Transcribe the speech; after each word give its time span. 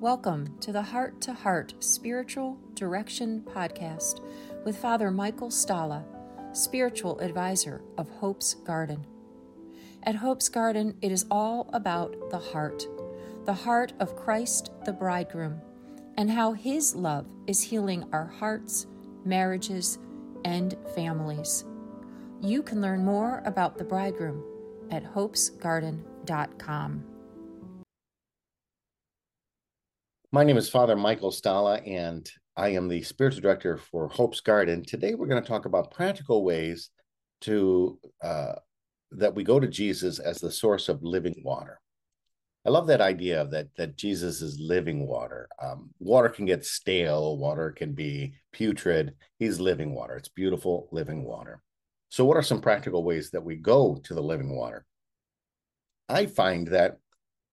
Welcome 0.00 0.56
to 0.60 0.70
the 0.70 0.82
Heart 0.82 1.20
to 1.22 1.32
Heart 1.32 1.74
Spiritual 1.80 2.56
Direction 2.74 3.40
Podcast 3.40 4.24
with 4.64 4.78
Father 4.78 5.10
Michael 5.10 5.48
Stala, 5.48 6.04
Spiritual 6.56 7.18
Advisor 7.18 7.82
of 7.96 8.08
Hope's 8.08 8.54
Garden. 8.54 9.04
At 10.04 10.14
Hope's 10.14 10.48
Garden, 10.48 10.96
it 11.02 11.10
is 11.10 11.26
all 11.32 11.68
about 11.72 12.30
the 12.30 12.38
heart, 12.38 12.86
the 13.44 13.52
heart 13.52 13.92
of 13.98 14.14
Christ 14.14 14.70
the 14.84 14.92
Bridegroom, 14.92 15.60
and 16.16 16.30
how 16.30 16.52
His 16.52 16.94
love 16.94 17.26
is 17.48 17.60
healing 17.60 18.04
our 18.12 18.26
hearts, 18.26 18.86
marriages, 19.24 19.98
and 20.44 20.76
families. 20.94 21.64
You 22.40 22.62
can 22.62 22.80
learn 22.80 23.04
more 23.04 23.42
about 23.44 23.76
the 23.76 23.84
Bridegroom 23.84 24.44
at 24.92 25.02
hopesgarden.com. 25.02 27.04
My 30.30 30.44
name 30.44 30.58
is 30.58 30.68
Father 30.68 30.94
Michael 30.94 31.30
Stala, 31.30 31.80
and 31.90 32.30
I 32.54 32.68
am 32.68 32.86
the 32.86 33.00
spiritual 33.00 33.40
director 33.40 33.78
for 33.78 34.08
Hope's 34.08 34.42
Garden. 34.42 34.84
Today, 34.84 35.14
we're 35.14 35.26
going 35.26 35.42
to 35.42 35.48
talk 35.48 35.64
about 35.64 35.90
practical 35.90 36.44
ways 36.44 36.90
to 37.42 37.98
uh, 38.22 38.56
that 39.12 39.34
we 39.34 39.42
go 39.42 39.58
to 39.58 39.66
Jesus 39.66 40.18
as 40.18 40.36
the 40.36 40.50
source 40.50 40.90
of 40.90 41.02
living 41.02 41.40
water. 41.42 41.80
I 42.66 42.68
love 42.68 42.88
that 42.88 43.00
idea 43.00 43.40
of 43.40 43.50
that 43.52 43.68
that 43.78 43.96
Jesus 43.96 44.42
is 44.42 44.60
living 44.60 45.06
water. 45.06 45.48
Um, 45.62 45.88
water 45.98 46.28
can 46.28 46.44
get 46.44 46.66
stale, 46.66 47.38
water 47.38 47.70
can 47.70 47.94
be 47.94 48.34
putrid. 48.52 49.14
He's 49.38 49.58
living 49.58 49.94
water. 49.94 50.14
It's 50.16 50.28
beautiful 50.28 50.90
living 50.92 51.24
water. 51.24 51.62
So, 52.10 52.26
what 52.26 52.36
are 52.36 52.42
some 52.42 52.60
practical 52.60 53.02
ways 53.02 53.30
that 53.30 53.44
we 53.44 53.56
go 53.56 53.98
to 54.04 54.12
the 54.12 54.22
living 54.22 54.54
water? 54.54 54.84
I 56.06 56.26
find 56.26 56.66
that 56.68 56.98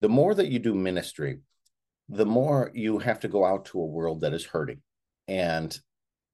the 0.02 0.10
more 0.10 0.36
that 0.36 0.50
you 0.50 0.60
do 0.60 0.76
ministry, 0.76 1.40
the 2.10 2.26
more 2.26 2.72
you 2.74 3.00
have 3.00 3.20
to 3.22 3.28
go 3.28 3.44
out 3.44 3.66
to 3.66 3.80
a 3.80 3.86
world 3.86 4.22
that 4.22 4.34
is 4.34 4.46
hurting. 4.46 4.82
And 5.28 5.78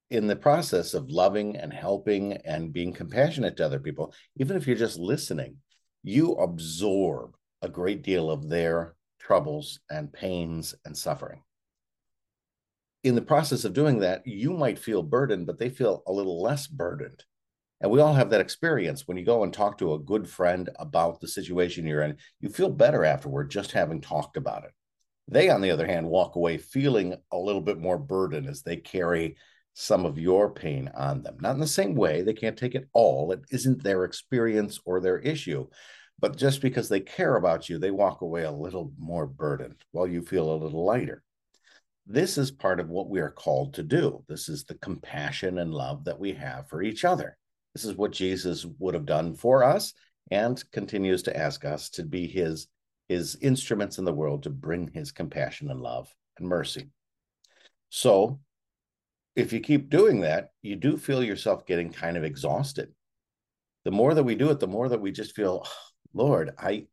in 0.10 0.28
the 0.28 0.36
process 0.36 0.94
of 0.94 1.10
loving 1.10 1.56
and 1.56 1.72
helping 1.72 2.34
and 2.34 2.74
being 2.74 2.92
compassionate 2.92 3.56
to 3.58 3.66
other 3.66 3.80
people, 3.80 4.14
even 4.38 4.58
if 4.58 4.68
you're 4.68 4.76
just 4.76 5.00
listening, 5.00 5.58
you 6.04 6.34
absorb 6.34 7.36
a 7.62 7.70
great 7.70 8.02
deal 8.02 8.30
of 8.30 8.50
their 8.50 8.96
troubles 9.20 9.80
and 9.90 10.12
pains 10.12 10.76
and 10.84 10.98
suffering. 10.98 11.42
In 13.04 13.16
the 13.16 13.22
process 13.22 13.64
of 13.64 13.74
doing 13.74 14.00
that, 14.00 14.28
you 14.28 14.52
might 14.52 14.78
feel 14.78 15.02
burdened, 15.02 15.48
but 15.48 15.58
they 15.58 15.70
feel 15.70 16.04
a 16.06 16.12
little 16.12 16.42
less 16.42 16.68
burdened. 16.68 17.24
And 17.80 17.90
we 17.90 18.00
all 18.00 18.14
have 18.14 18.30
that 18.30 18.42
experience 18.42 19.08
when 19.08 19.18
you 19.18 19.26
go 19.26 19.44
and 19.44 19.52
talk 19.52 19.78
to 19.78 19.94
a 19.94 20.00
good 20.00 20.30
friend 20.30 20.70
about 20.78 21.20
the 21.20 21.28
situation 21.28 21.88
you're 21.88 22.04
in, 22.04 22.18
you 22.40 22.50
feel 22.50 22.70
better 22.70 23.04
afterward 23.04 23.50
just 23.50 23.72
having 23.72 24.02
talked 24.02 24.38
about 24.38 24.66
it. 24.66 24.72
They, 25.32 25.50
on 25.50 25.62
the 25.62 25.72
other 25.72 25.88
hand, 25.88 26.10
walk 26.10 26.36
away 26.36 26.58
feeling 26.58 27.16
a 27.32 27.38
little 27.38 27.62
bit 27.62 27.80
more 27.80 27.98
burden 27.98 28.48
as 28.48 28.62
they 28.62 28.76
carry 28.76 29.38
some 29.74 30.06
of 30.06 30.20
your 30.20 30.54
pain 30.54 30.92
on 30.94 31.24
them. 31.24 31.38
Not 31.40 31.54
in 31.56 31.62
the 31.62 31.68
same 31.68 31.96
way, 31.96 32.22
they 32.22 32.34
can't 32.34 32.58
take 32.58 32.76
it 32.76 32.90
all. 32.92 33.32
It 33.32 33.40
isn't 33.50 33.82
their 33.82 34.04
experience 34.04 34.78
or 34.86 35.00
their 35.00 35.20
issue. 35.20 35.68
But 36.20 36.36
just 36.36 36.62
because 36.62 36.90
they 36.90 37.00
care 37.00 37.38
about 37.38 37.70
you, 37.70 37.80
they 37.80 37.92
walk 37.92 38.22
away 38.22 38.44
a 38.44 38.52
little 38.52 38.92
more 39.00 39.26
burdened 39.26 39.78
while 39.92 40.06
you 40.06 40.22
feel 40.22 40.52
a 40.52 40.62
little 40.62 40.86
lighter. 40.86 41.24
This 42.06 42.38
is 42.38 42.52
part 42.52 42.82
of 42.82 42.90
what 42.90 43.10
we 43.10 43.22
are 43.22 43.32
called 43.32 43.76
to 43.76 43.84
do. 43.84 44.26
This 44.28 44.50
is 44.50 44.66
the 44.66 44.76
compassion 44.76 45.60
and 45.60 45.74
love 45.74 46.04
that 46.04 46.20
we 46.20 46.34
have 46.34 46.68
for 46.68 46.84
each 46.84 47.06
other. 47.06 47.38
This 47.74 47.86
is 47.86 47.96
what 47.96 48.12
Jesus 48.12 48.66
would 48.80 48.96
have 48.96 49.06
done 49.06 49.36
for 49.36 49.64
us 49.64 49.94
and 50.30 50.62
continues 50.72 51.24
to 51.24 51.38
ask 51.38 51.64
us 51.64 51.90
to 51.92 52.04
be 52.04 52.28
his 52.28 52.68
his 53.12 53.38
instruments 53.42 53.98
in 53.98 54.06
the 54.06 54.14
world 54.14 54.44
to 54.44 54.50
bring 54.50 54.90
his 54.94 55.12
compassion 55.12 55.70
and 55.70 55.82
love 55.82 56.08
and 56.38 56.48
mercy. 56.48 56.88
So, 57.90 58.40
if 59.36 59.52
you 59.52 59.60
keep 59.60 59.90
doing 59.90 60.22
that, 60.22 60.52
you 60.62 60.78
do 60.78 60.96
feel 60.96 61.22
yourself 61.22 61.66
getting 61.66 61.92
kind 61.92 62.16
of 62.16 62.24
exhausted. 62.24 62.94
The 63.84 63.92
more 63.92 64.14
that 64.14 64.24
we 64.24 64.36
do 64.36 64.50
it, 64.50 64.62
the 64.62 64.68
more 64.68 64.88
that 64.88 65.02
we 65.02 65.12
just 65.12 65.36
feel, 65.36 65.68
Lord, 66.14 66.52
I 66.58 66.88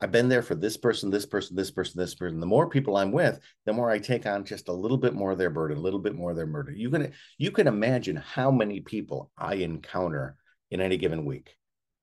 I've 0.00 0.12
been 0.12 0.28
there 0.28 0.42
for 0.42 0.54
this 0.54 0.76
person, 0.76 1.10
this 1.10 1.26
person, 1.26 1.56
this 1.56 1.72
person, 1.72 1.98
this 1.98 2.14
person. 2.14 2.38
The 2.38 2.46
more 2.46 2.68
people 2.68 2.96
I'm 2.96 3.10
with, 3.10 3.40
the 3.64 3.72
more 3.72 3.90
I 3.90 3.98
take 3.98 4.26
on 4.26 4.44
just 4.44 4.68
a 4.68 4.72
little 4.72 4.98
bit 4.98 5.14
more 5.14 5.32
of 5.32 5.38
their 5.38 5.50
burden, 5.50 5.78
a 5.78 5.80
little 5.80 5.98
bit 5.98 6.14
more 6.14 6.30
of 6.30 6.36
their 6.36 6.46
murder. 6.46 6.70
You 6.70 6.88
can 6.88 7.12
you 7.36 7.50
can 7.50 7.66
imagine 7.66 8.14
how 8.14 8.52
many 8.52 8.78
people 8.80 9.32
I 9.36 9.54
encounter 9.54 10.36
in 10.70 10.80
any 10.80 10.98
given 10.98 11.24
week 11.24 11.56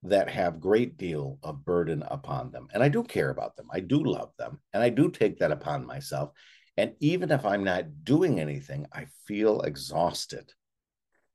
that 0.03 0.29
have 0.29 0.59
great 0.59 0.97
deal 0.97 1.39
of 1.43 1.63
burden 1.65 2.03
upon 2.09 2.51
them 2.51 2.67
and 2.73 2.83
i 2.83 2.89
do 2.89 3.03
care 3.03 3.29
about 3.29 3.55
them 3.55 3.67
i 3.71 3.79
do 3.79 4.03
love 4.03 4.31
them 4.37 4.59
and 4.73 4.83
i 4.83 4.89
do 4.89 5.09
take 5.09 5.39
that 5.39 5.51
upon 5.51 5.85
myself 5.85 6.31
and 6.77 6.93
even 6.99 7.31
if 7.31 7.45
i'm 7.45 7.63
not 7.63 8.03
doing 8.03 8.39
anything 8.39 8.85
i 8.91 9.05
feel 9.27 9.61
exhausted. 9.61 10.51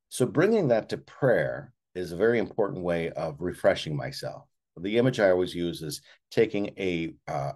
So 0.08 0.26
bringing 0.26 0.68
that 0.68 0.88
to 0.90 0.98
prayer 0.98 1.72
is 1.94 2.12
a 2.12 2.16
very 2.16 2.38
important 2.38 2.82
way 2.82 3.10
of 3.10 3.40
refreshing 3.40 3.96
myself. 3.96 4.44
The 4.80 4.98
image 4.98 5.18
i 5.18 5.30
always 5.30 5.54
use 5.54 5.82
is 5.82 6.02
taking 6.30 6.66
a 6.78 7.14
uh, 7.26 7.52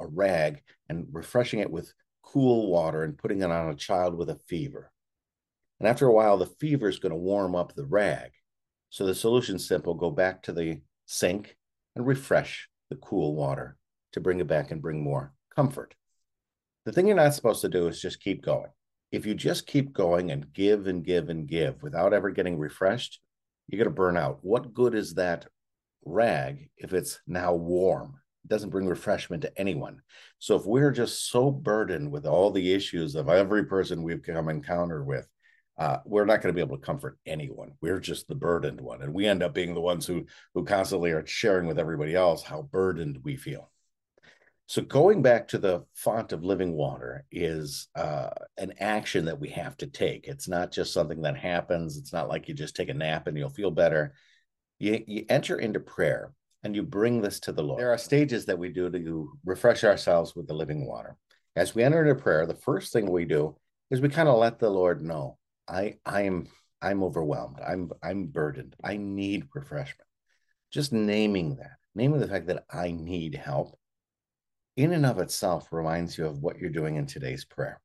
a 0.00 0.06
rag 0.06 0.62
and 0.88 1.06
refreshing 1.12 1.60
it 1.60 1.70
with 1.70 1.92
cool 2.22 2.70
water 2.70 3.04
and 3.04 3.16
putting 3.16 3.42
it 3.42 3.50
on 3.50 3.70
a 3.70 3.76
child 3.76 4.16
with 4.16 4.30
a 4.30 4.40
fever. 4.48 4.90
And 5.78 5.88
after 5.88 6.06
a 6.06 6.12
while 6.12 6.36
the 6.36 6.46
fever 6.46 6.88
is 6.88 6.98
going 6.98 7.12
to 7.12 7.16
warm 7.16 7.54
up 7.54 7.74
the 7.74 7.86
rag 7.86 8.32
so 8.94 9.04
the 9.04 9.12
solution's 9.12 9.66
simple 9.66 9.92
go 9.92 10.08
back 10.08 10.40
to 10.40 10.52
the 10.52 10.80
sink 11.04 11.56
and 11.96 12.06
refresh 12.06 12.68
the 12.90 12.96
cool 12.98 13.34
water 13.34 13.76
to 14.12 14.20
bring 14.20 14.38
it 14.38 14.46
back 14.46 14.70
and 14.70 14.80
bring 14.80 15.02
more 15.02 15.32
comfort. 15.52 15.96
The 16.84 16.92
thing 16.92 17.08
you're 17.08 17.16
not 17.16 17.34
supposed 17.34 17.60
to 17.62 17.68
do 17.68 17.88
is 17.88 18.00
just 18.00 18.20
keep 18.20 18.44
going. 18.44 18.70
If 19.10 19.26
you 19.26 19.34
just 19.34 19.66
keep 19.66 19.92
going 19.92 20.30
and 20.30 20.52
give 20.52 20.86
and 20.86 21.04
give 21.04 21.28
and 21.28 21.48
give 21.48 21.82
without 21.82 22.12
ever 22.12 22.30
getting 22.30 22.56
refreshed, 22.56 23.18
you're 23.66 23.78
going 23.78 23.92
to 23.92 24.00
burn 24.00 24.16
out. 24.16 24.38
What 24.42 24.72
good 24.72 24.94
is 24.94 25.14
that 25.14 25.48
rag 26.04 26.70
if 26.76 26.92
it's 26.92 27.18
now 27.26 27.52
warm? 27.52 28.20
It 28.44 28.48
doesn't 28.48 28.70
bring 28.70 28.86
refreshment 28.86 29.42
to 29.42 29.58
anyone. 29.58 30.02
So 30.38 30.54
if 30.54 30.66
we're 30.66 30.92
just 30.92 31.32
so 31.32 31.50
burdened 31.50 32.12
with 32.12 32.26
all 32.26 32.52
the 32.52 32.72
issues 32.72 33.16
of 33.16 33.28
every 33.28 33.64
person 33.64 34.04
we've 34.04 34.22
come 34.22 34.48
encounter 34.48 35.02
with, 35.02 35.26
uh, 35.76 35.98
we're 36.04 36.24
not 36.24 36.40
going 36.40 36.54
to 36.54 36.56
be 36.56 36.64
able 36.64 36.76
to 36.76 36.84
comfort 36.84 37.18
anyone. 37.26 37.72
We're 37.80 38.00
just 38.00 38.28
the 38.28 38.34
burdened 38.34 38.80
one, 38.80 39.02
and 39.02 39.12
we 39.12 39.26
end 39.26 39.42
up 39.42 39.54
being 39.54 39.74
the 39.74 39.80
ones 39.80 40.06
who 40.06 40.26
who 40.54 40.64
constantly 40.64 41.10
are 41.10 41.26
sharing 41.26 41.66
with 41.66 41.78
everybody 41.78 42.14
else 42.14 42.42
how 42.42 42.62
burdened 42.62 43.18
we 43.24 43.36
feel. 43.36 43.70
So 44.66 44.80
going 44.80 45.20
back 45.20 45.48
to 45.48 45.58
the 45.58 45.84
font 45.92 46.32
of 46.32 46.42
living 46.42 46.72
water 46.72 47.26
is 47.30 47.88
uh, 47.94 48.30
an 48.56 48.72
action 48.80 49.26
that 49.26 49.38
we 49.38 49.50
have 49.50 49.76
to 49.78 49.86
take. 49.86 50.26
It's 50.26 50.48
not 50.48 50.72
just 50.72 50.94
something 50.94 51.20
that 51.22 51.36
happens. 51.36 51.98
It's 51.98 52.14
not 52.14 52.30
like 52.30 52.48
you 52.48 52.54
just 52.54 52.74
take 52.74 52.88
a 52.88 52.94
nap 52.94 53.26
and 53.26 53.36
you'll 53.36 53.50
feel 53.50 53.70
better. 53.70 54.14
You, 54.78 55.04
you 55.06 55.26
enter 55.28 55.58
into 55.58 55.80
prayer 55.80 56.32
and 56.62 56.74
you 56.74 56.82
bring 56.82 57.20
this 57.20 57.40
to 57.40 57.52
the 57.52 57.62
Lord. 57.62 57.78
There 57.78 57.92
are 57.92 57.98
stages 57.98 58.46
that 58.46 58.58
we 58.58 58.70
do 58.70 58.88
to 58.90 59.38
refresh 59.44 59.84
ourselves 59.84 60.34
with 60.34 60.46
the 60.48 60.54
living 60.54 60.86
water. 60.86 61.16
As 61.56 61.74
we 61.74 61.82
enter 61.82 62.00
into 62.00 62.20
prayer, 62.20 62.46
the 62.46 62.54
first 62.54 62.90
thing 62.90 63.10
we 63.10 63.26
do 63.26 63.56
is 63.90 64.00
we 64.00 64.08
kind 64.08 64.30
of 64.30 64.38
let 64.38 64.58
the 64.58 64.70
Lord 64.70 65.02
know 65.02 65.36
I 65.68 65.96
I'm 66.04 66.48
I'm 66.82 67.02
overwhelmed. 67.02 67.60
I'm 67.66 67.90
I'm 68.02 68.26
burdened. 68.26 68.76
I 68.82 68.96
need 68.96 69.48
refreshment. 69.54 70.08
Just 70.70 70.92
naming 70.92 71.56
that, 71.56 71.76
naming 71.94 72.20
the 72.20 72.28
fact 72.28 72.48
that 72.48 72.64
I 72.70 72.90
need 72.90 73.34
help 73.34 73.78
in 74.76 74.92
and 74.92 75.06
of 75.06 75.18
itself 75.18 75.68
reminds 75.72 76.18
you 76.18 76.26
of 76.26 76.42
what 76.42 76.58
you're 76.58 76.70
doing 76.70 76.96
in 76.96 77.06
today's 77.06 77.44
prayer. 77.44 77.80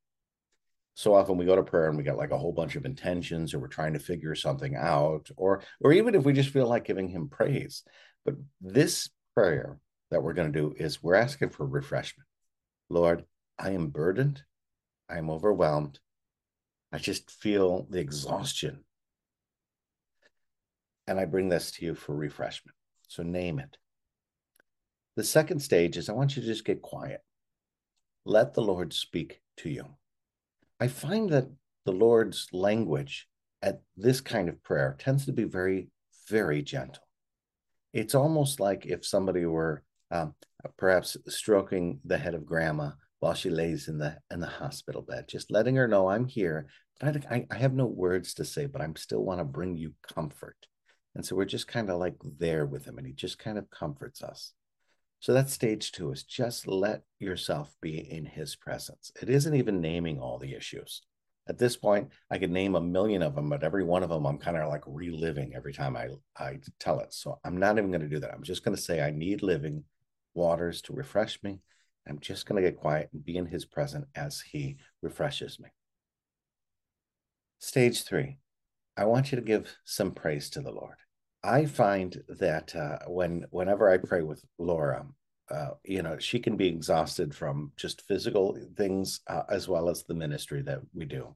So 0.95 1.13
often 1.13 1.37
we 1.37 1.45
go 1.45 1.55
to 1.55 1.63
prayer 1.63 1.87
and 1.87 1.97
we 1.97 2.03
got 2.03 2.17
like 2.17 2.31
a 2.31 2.37
whole 2.37 2.51
bunch 2.51 2.75
of 2.75 2.85
intentions 2.85 3.53
or 3.53 3.59
we're 3.59 3.67
trying 3.67 3.93
to 3.93 3.99
figure 3.99 4.35
something 4.35 4.75
out 4.75 5.29
or 5.37 5.61
or 5.79 5.93
even 5.93 6.15
if 6.15 6.25
we 6.25 6.33
just 6.33 6.49
feel 6.49 6.67
like 6.67 6.85
giving 6.85 7.07
him 7.07 7.29
praise. 7.29 7.83
But 8.25 8.35
this 8.59 9.09
prayer 9.33 9.79
that 10.11 10.21
we're 10.21 10.33
going 10.33 10.51
to 10.51 10.59
do 10.59 10.73
is 10.77 11.01
we're 11.01 11.15
asking 11.15 11.51
for 11.51 11.65
refreshment. 11.65 12.27
Lord, 12.89 13.23
I 13.57 13.71
am 13.71 13.87
burdened. 13.87 14.43
I 15.09 15.19
am 15.19 15.29
overwhelmed. 15.29 15.99
I 16.91 16.97
just 16.97 17.29
feel 17.29 17.87
the 17.89 17.99
exhaustion. 17.99 18.83
And 21.07 21.19
I 21.19 21.25
bring 21.25 21.49
this 21.49 21.71
to 21.71 21.85
you 21.85 21.95
for 21.95 22.15
refreshment. 22.15 22.75
So 23.07 23.23
name 23.23 23.59
it. 23.59 23.77
The 25.15 25.23
second 25.23 25.59
stage 25.59 25.97
is 25.97 26.09
I 26.09 26.13
want 26.13 26.35
you 26.35 26.41
to 26.41 26.47
just 26.47 26.65
get 26.65 26.81
quiet. 26.81 27.21
Let 28.25 28.53
the 28.53 28.61
Lord 28.61 28.93
speak 28.93 29.41
to 29.57 29.69
you. 29.69 29.85
I 30.79 30.87
find 30.87 31.29
that 31.31 31.47
the 31.85 31.91
Lord's 31.91 32.47
language 32.53 33.27
at 33.61 33.81
this 33.97 34.21
kind 34.21 34.47
of 34.47 34.63
prayer 34.63 34.95
tends 34.99 35.25
to 35.25 35.33
be 35.33 35.43
very, 35.43 35.89
very 36.29 36.61
gentle. 36.61 37.03
It's 37.91 38.15
almost 38.15 38.59
like 38.59 38.85
if 38.85 39.05
somebody 39.05 39.45
were 39.45 39.83
um, 40.11 40.35
perhaps 40.77 41.17
stroking 41.27 41.99
the 42.05 42.17
head 42.17 42.35
of 42.35 42.45
grandma 42.45 42.91
while 43.19 43.33
she 43.33 43.49
lays 43.49 43.87
in 43.87 43.97
the 43.97 44.17
in 44.31 44.39
the 44.39 44.47
hospital 44.47 45.01
bed, 45.01 45.27
just 45.27 45.51
letting 45.51 45.75
her 45.75 45.87
know 45.87 46.09
I'm 46.09 46.25
here. 46.25 46.67
But 46.99 47.25
I, 47.31 47.45
I 47.49 47.55
have 47.57 47.73
no 47.73 47.85
words 47.85 48.33
to 48.35 48.45
say, 48.45 48.65
but 48.65 48.81
I'm 48.81 48.95
still 48.95 49.23
want 49.23 49.39
to 49.39 49.45
bring 49.45 49.77
you 49.77 49.93
comfort. 50.13 50.57
And 51.15 51.25
so 51.25 51.35
we're 51.35 51.45
just 51.45 51.67
kind 51.67 51.89
of 51.89 51.99
like 51.99 52.15
there 52.37 52.65
with 52.65 52.85
him, 52.85 52.97
and 52.97 53.07
he 53.07 53.13
just 53.13 53.39
kind 53.39 53.57
of 53.57 53.69
comforts 53.69 54.21
us. 54.21 54.53
So 55.21 55.33
that's 55.33 55.51
stage 55.51 55.91
two 55.91 56.11
is 56.11 56.23
just 56.23 56.67
let 56.67 57.01
yourself 57.19 57.75
be 57.81 57.99
in 57.99 58.25
his 58.25 58.55
presence. 58.55 59.11
It 59.21 59.29
isn't 59.29 59.55
even 59.55 59.81
naming 59.81 60.19
all 60.19 60.37
the 60.37 60.55
issues. 60.55 61.01
At 61.47 61.57
this 61.57 61.75
point, 61.75 62.09
I 62.29 62.37
could 62.37 62.51
name 62.51 62.75
a 62.75 62.81
million 62.81 63.21
of 63.21 63.35
them, 63.35 63.49
but 63.49 63.63
every 63.63 63.83
one 63.83 64.03
of 64.03 64.09
them 64.09 64.25
I'm 64.25 64.37
kind 64.37 64.55
of 64.55 64.69
like 64.69 64.83
reliving 64.85 65.55
every 65.55 65.73
time 65.73 65.97
I, 65.97 66.09
I 66.37 66.59
tell 66.79 66.99
it. 66.99 67.13
So 67.13 67.39
I'm 67.43 67.57
not 67.57 67.77
even 67.77 67.91
going 67.91 68.01
to 68.01 68.07
do 68.07 68.19
that. 68.19 68.33
I'm 68.33 68.43
just 68.43 68.63
going 68.63 68.75
to 68.77 68.81
say 68.81 69.01
I 69.01 69.09
need 69.09 69.41
living 69.41 69.83
waters 70.35 70.81
to 70.83 70.93
refresh 70.93 71.41
me. 71.43 71.59
I'm 72.09 72.19
just 72.19 72.45
going 72.45 72.61
to 72.61 72.67
get 72.67 72.79
quiet 72.79 73.09
and 73.13 73.23
be 73.23 73.37
in 73.37 73.45
his 73.45 73.65
presence 73.65 74.07
as 74.15 74.41
he 74.41 74.77
refreshes 75.01 75.59
me. 75.59 75.69
Stage 77.59 78.03
three, 78.03 78.39
I 78.97 79.05
want 79.05 79.31
you 79.31 79.35
to 79.35 79.41
give 79.41 79.75
some 79.85 80.11
praise 80.11 80.49
to 80.51 80.61
the 80.61 80.71
Lord. 80.71 80.95
I 81.43 81.65
find 81.65 82.21
that 82.27 82.75
uh, 82.75 82.99
when 83.07 83.45
whenever 83.51 83.89
I 83.89 83.97
pray 83.97 84.23
with 84.23 84.43
Laura, 84.57 85.05
uh, 85.49 85.69
you 85.83 86.01
know, 86.01 86.17
she 86.19 86.39
can 86.39 86.57
be 86.57 86.67
exhausted 86.67 87.33
from 87.33 87.71
just 87.77 88.07
physical 88.07 88.57
things 88.75 89.21
uh, 89.27 89.43
as 89.49 89.67
well 89.67 89.89
as 89.89 90.03
the 90.03 90.13
ministry 90.13 90.61
that 90.63 90.79
we 90.93 91.05
do. 91.05 91.35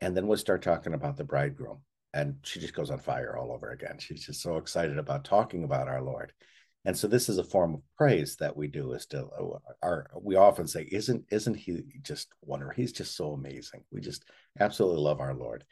And 0.00 0.16
then 0.16 0.26
we'll 0.26 0.38
start 0.38 0.62
talking 0.62 0.94
about 0.94 1.16
the 1.16 1.24
bridegroom, 1.24 1.80
and 2.14 2.36
she 2.42 2.60
just 2.60 2.74
goes 2.74 2.90
on 2.90 2.98
fire 2.98 3.36
all 3.36 3.52
over 3.52 3.70
again. 3.70 3.98
She's 3.98 4.24
just 4.24 4.42
so 4.42 4.56
excited 4.56 4.98
about 4.98 5.24
talking 5.24 5.64
about 5.64 5.88
our 5.88 6.02
Lord. 6.02 6.32
And 6.84 6.96
so 6.96 7.06
this 7.06 7.28
is 7.28 7.38
a 7.38 7.44
form 7.44 7.74
of 7.74 7.82
praise 7.96 8.36
that 8.36 8.56
we 8.56 8.68
do 8.68 8.92
is 8.92 9.06
to 9.06 9.26
uh, 9.26 9.58
our 9.82 10.10
we 10.20 10.36
often 10.36 10.66
say, 10.66 10.88
isn't 10.90 11.24
isn't 11.30 11.54
he 11.54 11.82
just 12.02 12.28
wonderful? 12.42 12.74
He's 12.74 12.92
just 12.92 13.16
so 13.16 13.32
amazing. 13.32 13.82
We 13.90 14.00
just 14.00 14.24
absolutely 14.58 15.02
love 15.02 15.20
our 15.20 15.34
Lord. 15.34 15.64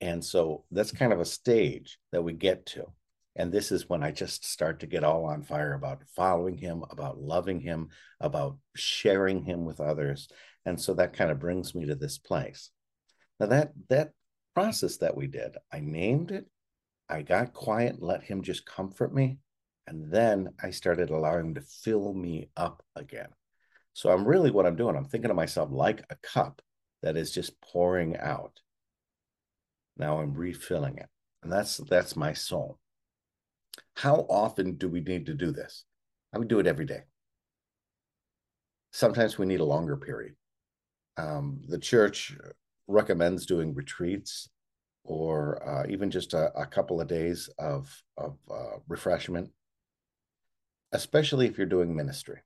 And 0.00 0.24
so 0.24 0.64
that's 0.70 0.92
kind 0.92 1.12
of 1.12 1.20
a 1.20 1.24
stage 1.24 1.98
that 2.12 2.22
we 2.22 2.32
get 2.32 2.66
to. 2.66 2.86
And 3.36 3.52
this 3.52 3.70
is 3.70 3.88
when 3.88 4.02
I 4.02 4.12
just 4.12 4.46
start 4.46 4.80
to 4.80 4.86
get 4.86 5.04
all 5.04 5.26
on 5.26 5.42
fire 5.42 5.74
about 5.74 6.02
following 6.14 6.56
him, 6.56 6.84
about 6.90 7.18
loving 7.18 7.60
him, 7.60 7.88
about 8.18 8.56
sharing 8.74 9.42
him 9.44 9.64
with 9.64 9.80
others. 9.80 10.28
And 10.64 10.80
so 10.80 10.94
that 10.94 11.12
kind 11.12 11.30
of 11.30 11.38
brings 11.38 11.74
me 11.74 11.86
to 11.86 11.94
this 11.94 12.18
place. 12.18 12.70
Now 13.38 13.46
that 13.46 13.72
that 13.88 14.12
process 14.54 14.96
that 14.98 15.16
we 15.16 15.26
did, 15.26 15.56
I 15.70 15.80
named 15.80 16.30
it, 16.30 16.46
I 17.08 17.22
got 17.22 17.52
quiet, 17.52 18.02
let 18.02 18.24
him 18.24 18.42
just 18.42 18.64
comfort 18.64 19.14
me, 19.14 19.38
and 19.86 20.10
then 20.10 20.50
I 20.62 20.70
started 20.70 21.10
allowing 21.10 21.54
to 21.54 21.60
fill 21.60 22.12
me 22.12 22.50
up 22.56 22.82
again. 22.94 23.28
So 23.92 24.10
I'm 24.10 24.26
really 24.26 24.50
what 24.50 24.66
I'm 24.66 24.76
doing, 24.76 24.96
I'm 24.96 25.06
thinking 25.06 25.30
of 25.30 25.36
myself 25.36 25.70
like 25.72 26.04
a 26.10 26.16
cup 26.16 26.60
that 27.02 27.16
is 27.16 27.30
just 27.32 27.60
pouring 27.60 28.16
out. 28.16 28.60
Now 29.96 30.20
I'm 30.20 30.34
refilling 30.34 30.98
it. 30.98 31.08
And 31.42 31.52
that's 31.52 31.76
that's 31.76 32.16
my 32.16 32.32
soul. 32.32 32.78
How 33.94 34.26
often 34.28 34.76
do 34.76 34.88
we 34.88 35.00
need 35.00 35.26
to 35.26 35.34
do 35.34 35.52
this? 35.52 35.84
I 36.34 36.38
would 36.38 36.48
do 36.48 36.58
it 36.58 36.66
every 36.66 36.84
day. 36.84 37.02
Sometimes 38.92 39.38
we 39.38 39.46
need 39.46 39.60
a 39.60 39.64
longer 39.64 39.96
period. 39.96 40.34
Um, 41.16 41.62
the 41.68 41.78
church 41.78 42.36
recommends 42.88 43.46
doing 43.46 43.74
retreats 43.74 44.48
or 45.04 45.62
uh, 45.66 45.86
even 45.88 46.10
just 46.10 46.34
a, 46.34 46.52
a, 46.58 46.66
couple 46.66 47.00
of 47.00 47.08
days 47.08 47.48
of, 47.58 47.90
of 48.18 48.36
uh, 48.50 48.78
refreshment, 48.88 49.50
especially 50.92 51.46
if 51.46 51.58
you're 51.58 51.66
doing 51.66 51.94
ministry. 51.94 52.40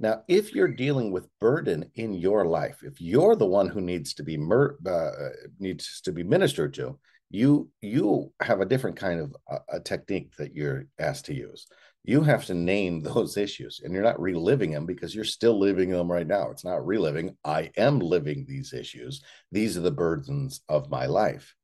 Now, 0.00 0.22
if 0.28 0.54
you're 0.54 0.68
dealing 0.68 1.10
with 1.10 1.28
burden 1.40 1.90
in 1.96 2.14
your 2.14 2.46
life, 2.46 2.82
if 2.82 3.00
you're 3.00 3.34
the 3.34 3.46
one 3.46 3.68
who 3.68 3.80
needs 3.80 4.14
to 4.14 4.22
be 4.22 4.36
mer- 4.36 4.76
uh, 4.86 5.10
needs 5.58 6.00
to 6.02 6.12
be 6.12 6.22
ministered 6.22 6.74
to, 6.74 6.98
you 7.30 7.68
you 7.82 8.32
have 8.40 8.60
a 8.60 8.66
different 8.66 8.96
kind 8.96 9.20
of 9.20 9.36
uh, 9.50 9.58
a 9.70 9.80
technique 9.80 10.36
that 10.36 10.54
you're 10.54 10.86
asked 10.98 11.26
to 11.26 11.34
use. 11.34 11.66
You 12.04 12.22
have 12.22 12.44
to 12.46 12.54
name 12.54 13.00
those 13.02 13.36
issues, 13.36 13.80
and 13.82 13.92
you're 13.92 14.04
not 14.04 14.20
reliving 14.20 14.70
them 14.70 14.86
because 14.86 15.14
you're 15.14 15.24
still 15.24 15.58
living 15.58 15.90
them 15.90 16.10
right 16.10 16.26
now. 16.26 16.50
It's 16.50 16.64
not 16.64 16.86
reliving. 16.86 17.36
I 17.44 17.70
am 17.76 17.98
living 17.98 18.46
these 18.46 18.72
issues. 18.72 19.22
These 19.50 19.76
are 19.76 19.82
the 19.82 19.90
burdens 19.90 20.60
of 20.68 20.90
my 20.90 21.06
life. 21.06 21.54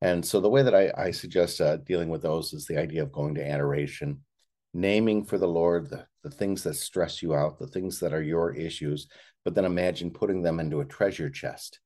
And 0.00 0.24
so 0.24 0.40
the 0.40 0.48
way 0.48 0.62
that 0.62 0.74
I, 0.74 0.92
I 0.96 1.10
suggest 1.10 1.60
uh, 1.60 1.78
dealing 1.78 2.08
with 2.08 2.22
those 2.22 2.52
is 2.52 2.66
the 2.66 2.78
idea 2.78 3.02
of 3.02 3.10
going 3.10 3.34
to 3.34 3.48
adoration, 3.48 4.22
naming 4.74 5.24
for 5.24 5.38
the 5.38 5.48
Lord 5.48 5.90
the, 5.90 6.06
the 6.22 6.30
things 6.30 6.62
that 6.64 6.74
stress 6.74 7.22
you 7.22 7.34
out, 7.34 7.58
the 7.58 7.66
things 7.66 8.00
that 8.00 8.12
are 8.12 8.22
your 8.22 8.54
issues, 8.54 9.08
but 9.44 9.54
then 9.54 9.64
imagine 9.64 10.10
putting 10.10 10.42
them 10.42 10.60
into 10.60 10.80
a 10.80 10.84
treasure 10.84 11.30
chest 11.30 11.80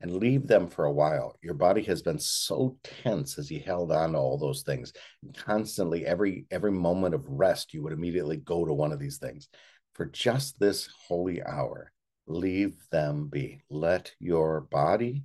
and 0.00 0.16
leave 0.16 0.46
them 0.46 0.68
for 0.68 0.84
a 0.84 0.92
while. 0.92 1.36
Your 1.42 1.54
body 1.54 1.82
has 1.84 2.02
been 2.02 2.18
so 2.18 2.78
tense 3.02 3.38
as 3.38 3.50
you 3.50 3.60
held 3.60 3.90
on 3.90 4.12
to 4.12 4.18
all 4.18 4.38
those 4.38 4.62
things. 4.62 4.92
Constantly, 5.36 6.06
every 6.06 6.46
every 6.50 6.70
moment 6.70 7.14
of 7.14 7.24
rest, 7.26 7.74
you 7.74 7.82
would 7.82 7.92
immediately 7.92 8.36
go 8.36 8.64
to 8.64 8.72
one 8.72 8.92
of 8.92 9.00
these 9.00 9.18
things. 9.18 9.48
For 9.94 10.06
just 10.06 10.60
this 10.60 10.88
holy 11.08 11.42
hour, 11.42 11.90
leave 12.28 12.76
them 12.92 13.28
be. 13.28 13.62
Let 13.68 14.12
your 14.20 14.60
body 14.60 15.24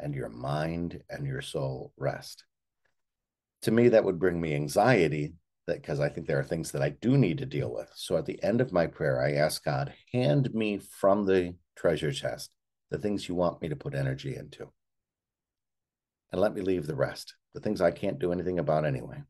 and 0.00 0.14
your 0.14 0.30
mind 0.30 1.02
and 1.10 1.26
your 1.26 1.42
soul 1.42 1.92
rest. 1.98 2.44
To 3.62 3.70
me, 3.70 3.90
that 3.90 4.04
would 4.04 4.18
bring 4.18 4.40
me 4.40 4.54
anxiety 4.54 5.34
that 5.66 5.80
because 5.80 6.00
I 6.00 6.08
think 6.08 6.26
there 6.26 6.38
are 6.38 6.44
things 6.44 6.70
that 6.72 6.82
I 6.82 6.90
do 6.90 7.16
need 7.16 7.38
to 7.38 7.46
deal 7.46 7.72
with. 7.72 7.90
So 7.94 8.16
at 8.16 8.26
the 8.26 8.42
end 8.42 8.60
of 8.60 8.72
my 8.72 8.86
prayer, 8.86 9.22
I 9.22 9.32
ask 9.32 9.64
God, 9.64 9.94
hand 10.12 10.52
me 10.54 10.78
from 10.78 11.24
the 11.24 11.54
treasure 11.76 12.12
chest 12.12 12.50
the 12.90 12.98
things 12.98 13.28
you 13.28 13.34
want 13.34 13.60
me 13.60 13.68
to 13.68 13.76
put 13.76 13.94
energy 13.94 14.36
into. 14.36 14.70
And 16.30 16.40
let 16.40 16.54
me 16.54 16.60
leave 16.60 16.86
the 16.86 16.94
rest, 16.94 17.34
the 17.52 17.60
things 17.60 17.80
I 17.80 17.90
can't 17.90 18.18
do 18.18 18.32
anything 18.32 18.58
about 18.58 18.84
anyway. 18.84 19.22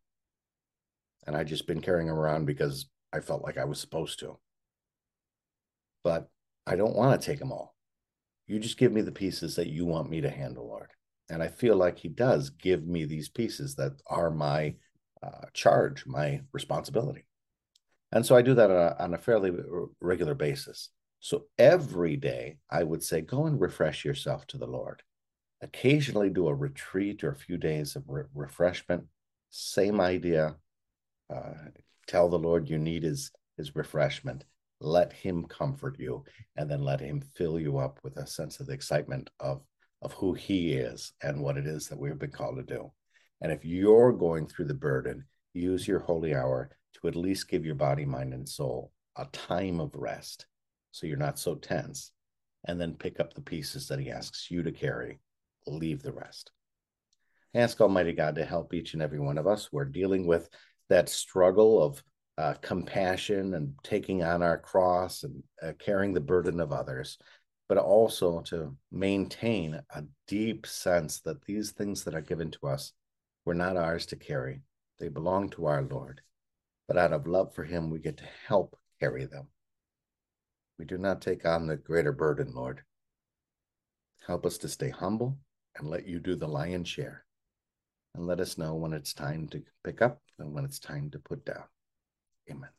And 1.27 1.37
I 1.37 1.45
just 1.45 1.67
been 1.67 1.81
carrying 1.81 2.09
them 2.09 2.19
around 2.19 2.47
because 2.47 2.87
I 3.13 3.21
felt 3.21 3.43
like 3.43 3.57
I 3.57 3.65
was 3.65 3.81
supposed 3.81 4.19
to. 4.21 4.39
But 6.03 6.29
I 6.67 6.77
don't 6.77 6.97
want 6.97 7.19
to 7.19 7.27
take 7.27 7.39
them 7.39 7.53
all. 7.53 7.75
You 8.47 8.59
just 8.59 8.77
give 8.77 8.93
me 8.93 9.01
the 9.01 9.13
pieces 9.13 9.57
that 9.57 9.69
you 9.69 9.87
want 9.87 10.11
me 10.11 10.21
to 10.21 10.31
handle, 10.31 10.67
Lord. 10.67 10.91
And 11.31 11.43
I 11.43 11.49
feel 11.49 11.77
like 11.77 11.99
He 11.99 12.09
does 12.09 12.51
give 12.51 12.87
me 12.87 13.05
these 13.05 13.29
pieces 13.29 13.75
that 13.77 13.93
are 14.07 14.31
my 14.31 14.75
uh, 15.25 15.47
charge, 15.53 16.05
my 16.07 16.41
responsibility. 16.53 17.25
And 18.13 18.25
so 18.25 18.37
I 18.37 18.43
do 18.43 18.55
that 18.55 18.71
on 18.71 18.77
a, 18.77 18.97
on 19.03 19.15
a 19.15 19.19
fairly 19.19 19.51
regular 20.01 20.35
basis. 20.35 20.91
So 21.21 21.47
every 21.59 22.17
day, 22.17 22.59
I 22.71 22.83
would 22.83 23.03
say, 23.03 23.23
go 23.23 23.47
and 23.47 23.61
refresh 23.61 24.05
yourself 24.05 24.47
to 24.49 24.59
the 24.59 24.67
Lord. 24.67 25.03
Occasionally, 25.63 26.29
do 26.29 26.49
a 26.49 26.55
retreat 26.55 27.25
or 27.25 27.31
a 27.31 27.37
few 27.37 27.57
days 27.57 27.97
of 27.97 28.05
re- 28.07 28.25
refreshment. 28.35 29.05
Same 29.51 30.01
idea. 30.01 30.57
Uh, 31.35 31.55
tell 32.07 32.29
the 32.29 32.39
Lord 32.39 32.69
you 32.69 32.79
need 32.79 33.03
his, 33.03 33.31
his 33.57 33.75
refreshment. 33.75 34.45
Let 34.81 35.13
him 35.13 35.45
comfort 35.45 35.97
you, 35.99 36.25
and 36.57 36.71
then 36.71 36.83
let 36.83 37.01
him 37.01 37.23
fill 37.35 37.59
you 37.59 37.79
up 37.79 37.99
with 38.03 38.19
a 38.19 38.27
sense 38.27 38.61
of 38.61 38.67
the 38.67 38.75
excitement 38.75 39.31
of, 39.41 39.63
of 40.03 40.13
who 40.13 40.35
he 40.35 40.75
is 40.75 41.15
and 41.23 41.41
what 41.41 41.57
it 41.57 41.67
is 41.67 41.89
that 41.89 41.99
we've 41.99 42.19
been 42.19 42.31
called 42.31 42.57
to 42.57 42.63
do. 42.63 42.93
And 43.45 43.53
if 43.53 43.63
you're 43.63 44.15
going 44.15 44.47
through 44.47 44.65
the 44.65 44.73
burden, 44.75 45.27
use 45.53 45.87
your 45.87 45.99
holy 45.99 46.35
hour 46.35 46.71
to 46.95 47.09
at 47.09 47.15
least 47.15 47.47
give 47.47 47.67
your 47.67 47.75
body, 47.75 48.07
mind, 48.07 48.33
and 48.33 48.49
soul 48.49 48.91
a 49.17 49.27
time 49.27 49.81
of 49.81 49.95
rest 49.95 50.47
so 50.93 51.07
you're 51.07 51.19
not 51.19 51.39
so 51.39 51.55
tense, 51.55 52.13
and 52.67 52.81
then 52.81 52.95
pick 52.95 53.21
up 53.21 53.35
the 53.35 53.43
pieces 53.43 53.87
that 53.89 53.99
he 53.99 54.11
asks 54.11 54.51
you 54.51 54.63
to 54.63 54.73
carry, 54.73 55.21
leave 55.67 56.03
the 56.03 56.15
rest. 56.15 56.53
Ask 57.53 57.83
Almighty 57.83 58.15
God 58.15 58.37
to 58.37 58.47
help 58.47 58.73
each 58.73 58.95
and 58.95 59.03
every 59.03 59.21
one 59.21 59.37
of 59.37 59.47
us 59.47 59.69
who 59.71 59.77
are 59.77 59.85
dealing 59.85 60.27
with 60.27 60.49
that 60.89 61.11
struggle 61.11 61.83
of 61.83 62.03
uh, 62.39 62.55
compassion 62.63 63.53
and 63.53 63.75
taking 63.83 64.23
on 64.23 64.43
our 64.43 64.57
cross 64.57 65.23
and 65.23 65.43
uh, 65.63 65.73
carrying 65.79 66.15
the 66.15 66.21
burden 66.21 66.61
of 66.61 66.73
others, 66.73 67.19
but 67.69 67.77
also 67.77 68.41
to 68.41 68.75
maintain 68.91 69.79
a 69.95 70.03
deep 70.27 70.67
sense 70.67 71.21
that 71.21 71.45
these 71.45 71.73
things 71.73 72.05
that 72.05 72.15
are 72.15 72.23
given 72.23 72.51
to 72.51 72.69
us 72.69 72.95
were 73.45 73.55
not 73.55 73.77
ours 73.77 74.07
to 74.07 74.17
carry. 74.17 74.63
They 74.99 75.09
belong 75.09 75.51
to 75.51 75.67
our 75.67 75.83
Lord. 75.83 76.21
But 76.87 76.99
out 76.99 77.13
of 77.13 77.27
love 77.27 77.55
for 77.55 77.65
Him, 77.65 77.91
we 77.91 77.99
get 77.99 78.17
to 78.19 78.29
help 78.47 78.79
carry 79.01 79.25
them. 79.25 79.49
We 80.79 80.85
do 80.85 80.99
not 80.99 81.23
take 81.23 81.47
on 81.47 81.67
the 81.67 81.77
greater 81.77 82.13
burden, 82.13 82.53
Lord. 82.55 82.83
Help 84.27 84.47
us 84.47 84.59
to 84.59 84.69
stay 84.69 84.91
humble 84.91 85.39
and 85.77 85.89
let 85.89 86.07
you 86.07 86.19
do 86.19 86.35
the 86.37 86.49
lion's 86.49 86.89
share. 86.89 87.25
And 88.15 88.27
let 88.27 88.41
us 88.41 88.59
know 88.59 88.75
when 88.75 88.93
it's 88.93 89.13
time 89.13 89.49
to 89.49 89.63
pick 89.83 90.01
up 90.01 90.21
and 90.39 90.53
when 90.55 90.65
it's 90.65 90.79
time 90.79 91.11
to 91.11 91.19
put 91.19 91.45
down. 91.45 91.65
Amen. 92.51 92.71